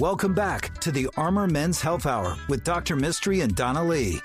[0.00, 2.96] Welcome back to the Armor Men's Health Hour with Dr.
[2.96, 4.22] Mistry and Donna Lee.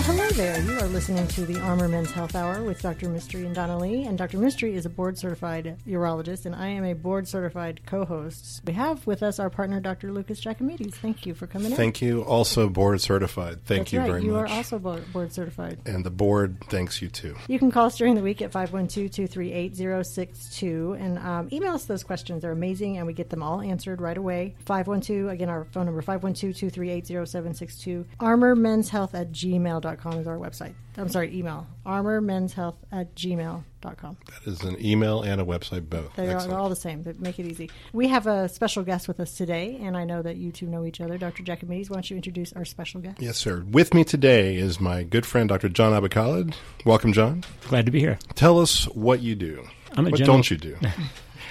[0.00, 0.58] Well, hello there.
[0.62, 3.10] You are listening to the Armor Men's Health Hour with Dr.
[3.10, 4.04] Mistry and Donna Lee.
[4.04, 4.38] And Dr.
[4.38, 8.62] Mistry is a board certified urologist, and I am a board certified co host.
[8.66, 10.10] We have with us our partner, Dr.
[10.10, 10.94] Lucas Jacomides.
[10.94, 11.76] Thank you for coming in.
[11.76, 12.24] Thank you.
[12.24, 13.62] Also board certified.
[13.66, 14.06] Thank That's you right.
[14.06, 14.48] very you much.
[14.48, 15.80] You are also board certified.
[15.84, 17.36] and the board thanks you too.
[17.46, 22.40] You can call us during the week at 512-238-062 and um, email us those questions.
[22.40, 24.54] They're amazing, and we get them all answered right away.
[24.64, 28.06] 512, again, our phone number, 512-238-0762.
[28.18, 30.74] Armormenshealth at gmail.com is our website.
[30.96, 31.66] I'm sorry, email.
[31.86, 34.16] Armormenshealth at gmail.com.
[34.26, 36.14] That is an email and a website both.
[36.16, 36.58] They are Excellent.
[36.58, 37.02] all the same.
[37.02, 37.70] They make it easy.
[37.92, 40.84] We have a special guest with us today, and I know that you two know
[40.84, 41.16] each other.
[41.18, 41.42] Dr.
[41.42, 43.20] Jacomides, why don't you introduce our special guest?
[43.20, 43.64] Yes, sir.
[43.70, 45.68] With me today is my good friend, Dr.
[45.68, 46.54] John Abikhaled.
[46.84, 47.44] Welcome, John.
[47.68, 48.18] Glad to be here.
[48.34, 49.66] Tell us what you do.
[49.92, 50.76] I'm a what general- don't you do?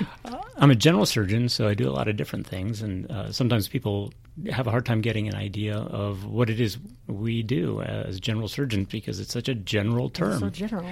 [0.57, 3.67] I'm a general surgeon, so I do a lot of different things, and uh, sometimes
[3.67, 4.13] people
[4.51, 8.47] have a hard time getting an idea of what it is we do as general
[8.47, 10.39] surgeons because it's such a general term.
[10.39, 10.85] So general.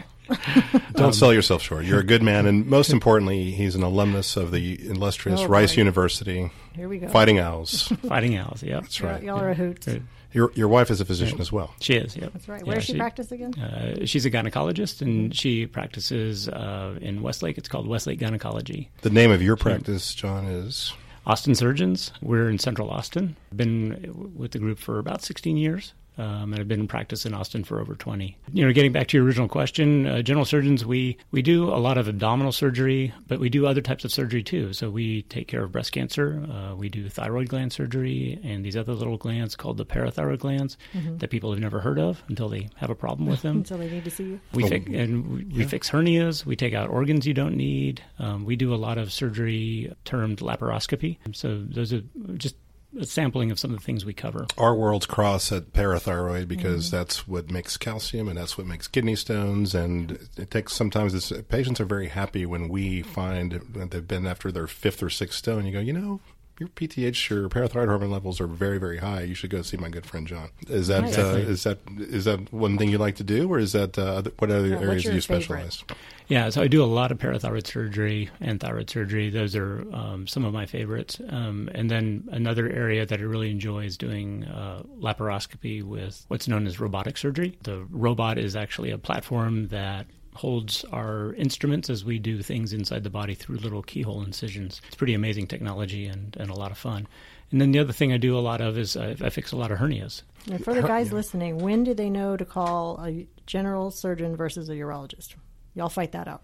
[0.94, 1.86] Don't sell yourself short.
[1.86, 5.74] You're a good man, and most importantly, he's an alumnus of the illustrious Oh, Rice
[5.76, 5.80] boy.
[5.80, 7.08] University, Here we go.
[7.10, 7.88] Fighting Owls.
[8.08, 8.82] Fighting owls, yeah.
[8.82, 9.24] That's Y'all- right.
[9.24, 9.86] Y'all are a hoot.
[10.28, 10.36] Right.
[10.36, 11.74] Your your wife is a physician as well.
[11.80, 12.30] She is, yeah.
[12.34, 12.62] That's right.
[12.62, 13.54] Yeah, Where does she, practice again?
[13.56, 17.58] Uh, she's a gynecologist, and she practices uh, in Westlake.
[17.58, 18.90] It's called Westlake Gynecology.
[19.02, 20.94] The name of your practice, John, is
[21.26, 22.12] Austin Surgeons.
[22.22, 23.36] We're in Central Austin.
[23.56, 25.94] Been with the group for about 16 years.
[26.18, 28.38] Um, and I've been in practice in Austin for over 20.
[28.54, 31.78] You know, getting back to your original question, uh, general surgeons, we, we do a
[31.78, 34.74] lot of abdominal surgery, but we do other types of surgery too.
[34.74, 38.76] So we take care of breast cancer, uh, we do thyroid gland surgery, and these
[38.76, 40.78] other little glands called the parathyroid glands
[41.20, 43.58] that people have never heard of until they have a problem with them.
[43.68, 44.40] Until they need to see you.
[44.54, 46.46] We Oh, fix, and we, we fix hernias.
[46.46, 48.02] We take out organs you don't need.
[48.20, 51.18] Um, we do a lot of surgery termed laparoscopy.
[51.34, 52.02] So those are
[52.36, 52.56] just
[53.00, 54.48] a sampling of some of the things we cover.
[54.58, 56.98] our worlds cross at parathyroid because mm-hmm.
[56.98, 61.32] that's what makes calcium and that's what makes kidney stones and it takes sometimes it's,
[61.50, 65.38] patients are very happy when we find that they've been after their fifth or sixth
[65.38, 66.20] stone you go you know
[66.60, 69.22] your PTH, your parathyroid hormone levels are very, very high.
[69.22, 70.50] You should go see my good friend John.
[70.68, 71.18] Is that Nice.
[71.18, 74.24] uh, is that is that one thing you like to do, or is that uh,
[74.40, 75.44] what other Yeah, areas do your you favorite?
[75.44, 75.84] specialize?
[76.28, 79.30] Yeah, so I do a lot of parathyroid surgery and thyroid surgery.
[79.30, 81.22] Those are um, some of my favorites.
[81.30, 86.48] Um, and then another area that I really enjoy is doing uh, laparoscopy with what's
[86.50, 87.58] known as robotic surgery.
[87.64, 90.08] The robot is actually a platform that
[90.38, 94.82] holds our instruments as we do things inside the body through little keyhole incisions.
[94.88, 97.08] It's pretty amazing technology and, and a lot of fun.
[97.52, 99.58] And then the other thing I do a lot of is I, I fix a
[99.58, 100.22] lot of hernias.
[100.52, 104.70] And for the guys listening, when do they know to call a general surgeon versus
[104.70, 105.36] a urologist?
[105.74, 106.44] Y'all fight that out.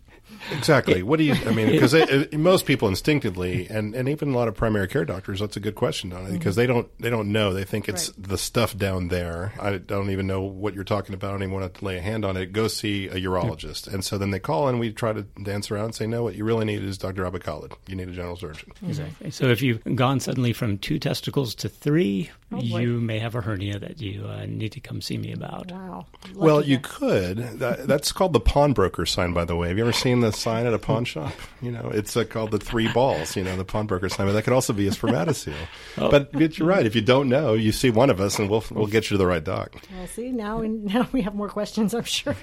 [0.52, 1.02] Exactly.
[1.02, 1.34] What do you?
[1.46, 1.94] I mean, because
[2.32, 5.74] most people instinctively, and, and even a lot of primary care doctors, that's a good
[5.74, 7.52] question, Donna, because they don't they don't know.
[7.52, 8.28] They think it's Right.
[8.28, 9.52] the stuff down there.
[9.60, 11.28] I don't even know what you're talking about.
[11.28, 12.52] I don't even want to lay a hand on it.
[12.52, 15.84] Go see a urologist, and so then they call, and we try to dance around
[15.86, 17.24] and say, no, what you really need is Dr.
[17.24, 17.72] Abikhaled.
[17.86, 18.72] You need a general surgeon.
[18.86, 19.30] Exactly.
[19.30, 23.40] So if you've gone suddenly from two testicles to three, Oh, you may have a
[23.40, 25.72] hernia that you uh, need to come see me about.
[25.72, 26.06] Wow.
[26.32, 26.82] Well, you guy.
[26.84, 27.36] could.
[27.58, 29.66] That, that's called the pawnbroker sign, by the way.
[29.66, 31.32] Have you ever seen the sign at a pawn shop?
[31.60, 33.36] You know, it's uh, called the three balls.
[33.36, 34.26] You know, the pawnbroker sign.
[34.26, 35.54] But that could also be a spermatocele.
[35.98, 36.10] Oh.
[36.10, 36.84] But, but you're right.
[36.86, 39.19] If you don't know, you see one of us, and we'll we'll get you to
[39.19, 39.74] the right doc.
[39.97, 42.36] Well, see, now we, now we have more questions, I'm sure.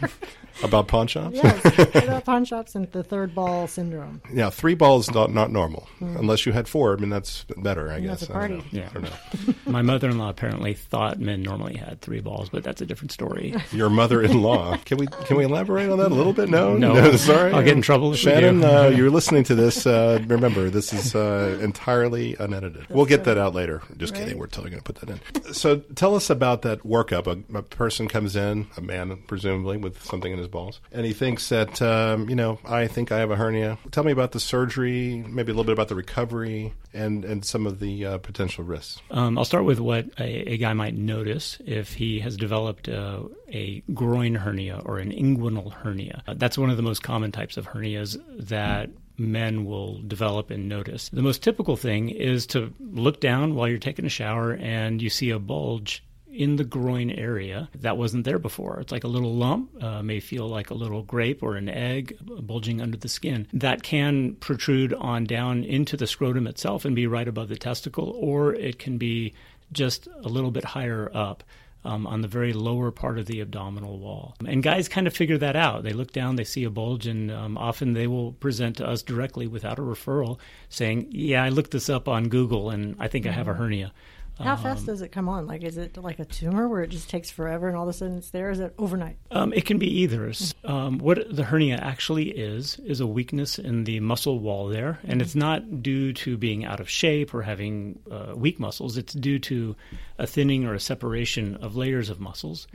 [0.63, 1.35] About pawn shops?
[1.41, 1.65] yes.
[1.95, 4.21] About pawn shops and the third ball syndrome.
[4.31, 5.87] Yeah, three balls not not normal.
[5.99, 8.19] Unless you had four, I mean that's better, I And guess.
[8.21, 8.77] that's a I don't party.
[8.77, 8.83] know.
[8.83, 8.89] Yeah.
[8.89, 9.53] I don't know.
[9.65, 13.55] My mother-in-law apparently thought men normally had three balls, but that's a different story.
[13.71, 14.77] Your mother-in-law.
[14.85, 16.49] Can we can we elaborate on that a little bit?
[16.49, 17.15] No, No.
[17.15, 17.51] sorry.
[17.53, 18.67] I'll get in trouble if we Shannon, do.
[18.67, 19.85] uh, you're listening to this.
[19.85, 22.87] Uh, remember, this is uh, entirely unedited.
[22.89, 23.81] we'll get that out later.
[23.97, 24.37] Just kidding.
[24.37, 25.53] We're totally going to put that in.
[25.53, 27.27] So, tell us about that workup.
[27.27, 31.13] A, a person comes in, a man presumably, with something in his balls, and he
[31.13, 33.77] thinks that um, you know, I think I have a hernia.
[33.91, 35.23] Tell me about the surgery.
[35.27, 39.01] Maybe a little bit about the recovery and and some of the uh, potential risks.
[39.11, 43.23] Um, I'll start with what a, a guy might notice if he has developed uh,
[43.53, 46.23] a groin hernia or an inguinal hernia.
[46.27, 48.17] Uh, that's one of the most common types of hernias
[48.47, 51.09] that men will develop and notice.
[51.09, 55.09] The most typical thing is to look down while you're taking a shower and you
[55.09, 56.03] see a bulge
[56.33, 58.79] in the groin area that wasn't there before.
[58.79, 62.17] It's like a little lump, uh, may feel like a little grape or an egg
[62.21, 63.47] bulging under the skin.
[63.53, 68.15] That can protrude on down into the scrotum itself and be right above the testicle,
[68.17, 69.33] or it can be
[69.71, 71.43] just a little bit higher up.
[71.85, 74.35] Um, on the very lower part of the abdominal wall.
[74.45, 75.83] And guys kind of figure that out.
[75.83, 79.01] They look down, they see a bulge, and um, often they will present to us
[79.01, 80.39] directly without a referral
[80.69, 83.93] saying, Yeah, I looked this up on Google and I think I have a hernia.
[84.39, 85.45] How fast does it come on?
[85.45, 87.93] Like, is it like a tumor where it just takes forever and all of a
[87.93, 88.49] sudden it's there?
[88.49, 89.17] Is it overnight?
[89.29, 90.31] Um, it can be either.
[90.63, 95.21] Um, what the hernia actually is is a weakness in the muscle wall there, and
[95.21, 98.97] it's not due to being out of shape or having uh, weak muscles.
[98.97, 99.75] It's due to
[100.17, 102.67] a thinning or a separation of layers of muscles,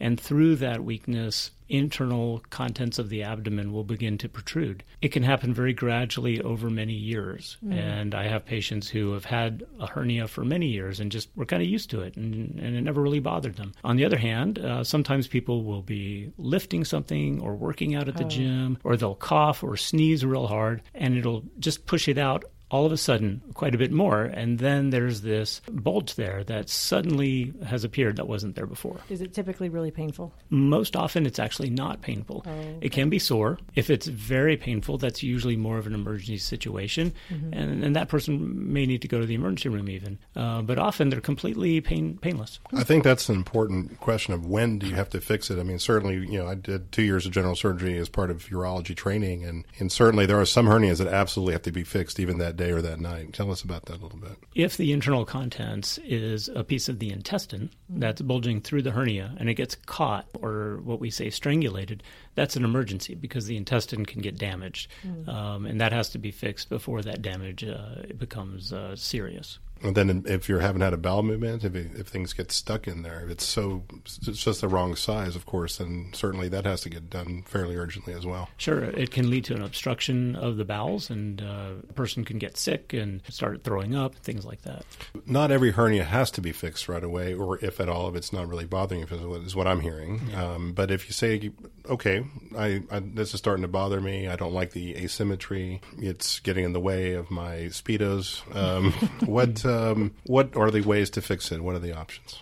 [0.00, 4.84] and through that weakness, internal contents of the abdomen will begin to protrude.
[5.02, 9.64] It can happen very gradually over many years, and I have patients who have had
[9.80, 12.76] a hernia for many years and just were kind of used to it, and, and
[12.76, 13.72] it never really bothered them.
[13.84, 18.16] On the other hand, uh, sometimes people will be lifting something or working out at
[18.16, 22.44] the gym, or they'll cough or sneeze real hard, and it'll just push it out
[22.70, 26.68] all of a sudden quite a bit more and then there's this bulge there that
[26.68, 28.98] suddenly has appeared that wasn't there before.
[29.08, 30.32] Is it typically really painful?
[30.50, 32.44] most often it's actually not painful.
[32.80, 33.58] It can be sore.
[33.74, 37.12] If it's very painful that's usually more of an emergency situation.
[37.52, 40.18] And, and that person may need to go to the emergency room even.
[40.34, 42.58] Uh, but often they're completely pain, painless.
[42.72, 45.58] I think that's an important question of when do you have to fix it.
[45.58, 48.46] I mean, certainly, you know, I did two years of general surgery as part of
[48.46, 52.18] urology training, and, and certainly there are some hernias that absolutely have to be fixed
[52.20, 53.32] even that day or that night.
[53.32, 54.36] Tell us about that a little bit.
[54.54, 59.34] if the internal contents is a piece of the intestine that's bulging through the hernia
[59.38, 62.02] and it gets caught or what we say strangulated,
[62.34, 64.90] that's an emergency because the intestine can get damaged.
[65.28, 69.58] Um, and that has to be fixed before that damage uh, becomes uh, serious.
[69.86, 72.86] And then if you haven't had a bowel movement, if, it, if things get stuck
[72.88, 76.64] in there, if it's so it's just the wrong size, of course, then certainly that
[76.64, 78.48] has to get done fairly urgently as well.
[78.56, 82.38] Sure, it can lead to an obstruction of the bowels, and uh, a person can
[82.38, 84.84] get sick and start throwing up, things like that.
[85.26, 88.32] Not every hernia has to be fixed right away, or if at all, if it's
[88.32, 90.20] not really bothering you, is what- I'm hearing.
[90.36, 91.50] Um, but if you say,
[91.88, 92.24] okay,
[92.56, 96.64] I, I, this is starting to bother me, I don't like the asymmetry, it's getting
[96.64, 98.42] in the way of my speedos.
[98.54, 98.92] Um,
[99.26, 101.62] what um, what are the ways to fix it?
[101.62, 102.38] What are the options?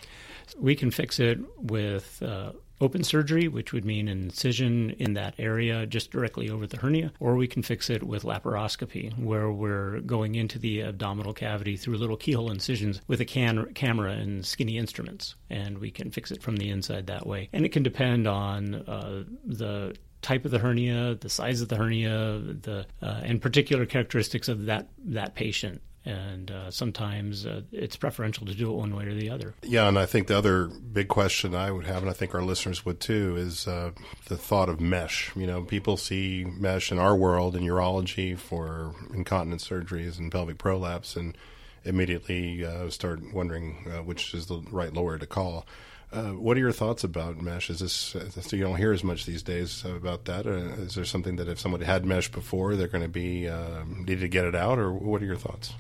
[0.59, 5.35] We can fix it with uh, open surgery, which would mean an incision in that
[5.39, 10.01] area just directly over the hernia, or we can fix it with laparoscopy, where we're
[10.01, 14.79] going into the abdominal cavity through little keyhole incisions with a can- camera and skinny
[14.79, 17.49] instruments, and we can fix it from the inside that way.
[17.53, 21.77] And it can depend on uh, the type of the hernia, the size of the
[21.77, 25.83] hernia, the uh, and particular characteristics of that that patient.
[26.07, 29.55] And uh, sometimes uh, it's preferential to do it one way or the other.
[29.63, 32.43] Yeah, and I think the other big question I would have, and I think our
[32.43, 33.93] listeners would too, is uh,
[34.27, 35.33] the thought of mesh.
[35.35, 40.59] You know, people see mesh in our world in urology for incontinence surgeries and pelvic
[40.59, 41.39] prolapse, and
[41.85, 45.67] immediately uh, start wondering uh, which is the right lawyer to call.
[46.15, 47.69] Uh, what are your thoughts about mesh?
[47.71, 50.47] Is this uh, so you don't hear as much these days about that?
[50.47, 53.83] Or is there something that if somebody had mesh before, they're going to be uh,
[53.85, 55.75] needed to get it out, or what are your thoughts?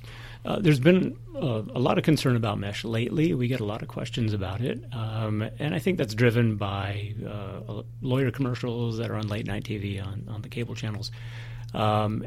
[0.44, 3.32] Uh, there's been uh, a lot of concern about mesh lately.
[3.32, 7.14] We get a lot of questions about it, um, and I think that's driven by
[7.24, 11.12] uh, lawyer commercials that are on late night TV on, on the cable channels.
[11.72, 12.26] Um,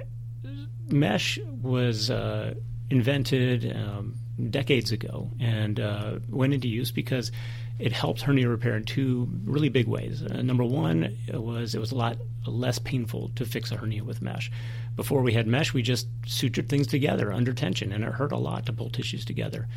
[0.89, 2.53] mesh was uh,
[2.89, 4.15] invented um,
[4.49, 7.31] decades ago and uh, went into use because
[7.79, 10.23] it helped hernia repair in two really big ways.
[10.23, 14.21] Uh, number one was it was a lot less painful to fix a hernia with
[14.21, 14.51] mesh.
[14.95, 18.37] Before we had mesh, we just sutured things together under tension, and it hurt a
[18.37, 19.67] lot to pull tissues together.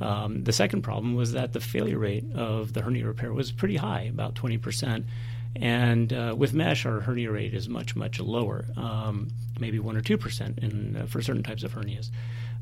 [0.00, 3.76] Um, the second problem was that the failure rate of the hernia repair was pretty
[3.76, 5.04] high, about 20%.
[5.54, 9.28] And uh, with mesh, our hernia rate is much, much lower, um,
[9.60, 12.10] maybe 1 or 2% in, uh, for certain types of hernias.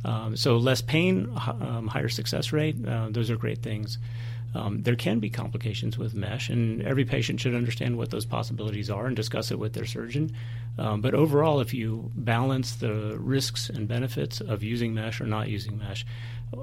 [0.05, 3.99] Um, so less pain, h- um, higher success rate, uh, those are great things.
[4.55, 8.89] Um, there can be complications with mesh, and every patient should understand what those possibilities
[8.89, 10.33] are and discuss it with their surgeon.
[10.79, 15.49] Um, but overall, if you balance the risks and benefits of using mesh or not
[15.49, 16.07] using mesh,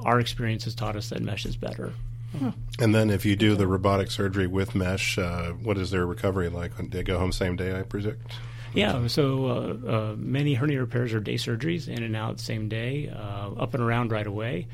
[0.05, 1.93] our experience has taught us that mesh is better.
[2.79, 6.47] And then if you do the robotic surgery with mesh, uh, what is their recovery
[6.47, 6.71] like?
[6.91, 8.31] They go home same day, I predict?
[8.73, 13.09] Yeah, so uh, uh, many hernia repairs are day surgeries, in and out same day,
[13.09, 14.67] uh, up and around right away.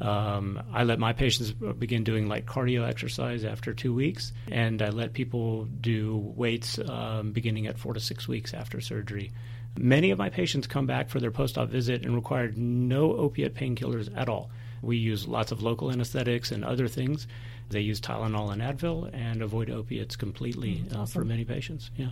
[0.00, 4.88] Um, I let my patients begin doing light cardio exercise after two weeks, and I
[4.88, 9.30] let people do weights um, beginning at four to six weeks after surgery.
[9.78, 13.54] Many of my patients come back for their post op visit and required no opiate
[13.54, 14.50] painkillers at all.
[14.82, 17.28] We use lots of local anesthetics and other things.
[17.70, 21.90] They use Tylenol and Advil and avoid opiates completely uh, for many patients.
[21.96, 22.10] Yeah.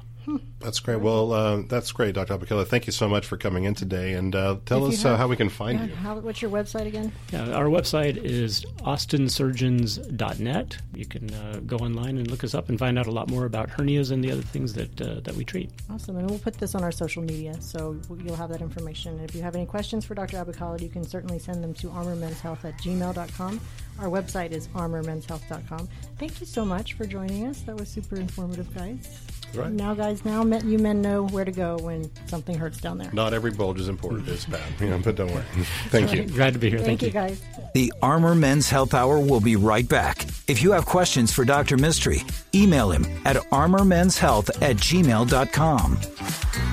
[0.61, 1.01] That's great.
[1.01, 2.37] Well, uh, that's great, Dr.
[2.37, 2.67] Abikhaled.
[2.69, 5.17] Thank you so much for coming in today, and uh, tell If you us uh,
[5.17, 5.95] how we can find Yeah, you.
[5.95, 7.11] how, what's your website again?
[7.33, 10.79] Yeah, our website is austinsurgeons.net.
[10.95, 13.45] You can uh, go online and look us up and find out a lot more
[13.47, 15.71] about hernias and the other things that uh, that we treat.
[15.91, 16.17] Awesome.
[16.17, 19.19] And we'll put this on our social media, so you'll have that information.
[19.19, 20.37] And if you have any questions for Dr.
[20.45, 23.61] Abikhaled, you can certainly send them to armormenshealth at gmail.com.
[24.01, 25.89] Our website is armormenshealth.com.
[26.19, 27.61] Thank you so much for joining us.
[27.63, 29.21] That was super informative, guys.
[29.55, 29.71] Right.
[29.71, 33.11] Now, guys, now men, you men know where to go when something hurts down there.
[33.13, 35.45] Not every bulge is important, is bad, you know, but don't worry.
[35.89, 36.25] Thank you.
[36.25, 36.79] Glad to be here.
[36.79, 37.43] Thank, Thank, you, guys.
[37.75, 40.25] The Armor Men's Health Hour will be right back.
[40.49, 41.77] If you have questions for Dr.
[41.77, 42.23] Mistry,
[42.55, 46.70] email him at armormenshealth at gmail.com.